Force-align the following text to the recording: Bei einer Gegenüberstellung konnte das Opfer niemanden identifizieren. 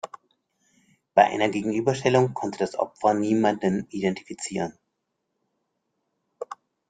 Bei 1.13 1.25
einer 1.25 1.49
Gegenüberstellung 1.49 2.33
konnte 2.33 2.57
das 2.57 2.73
Opfer 2.73 3.13
niemanden 3.13 3.85
identifizieren. 3.91 4.73